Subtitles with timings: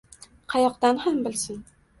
[0.53, 1.65] Qayoqdan ham bilsin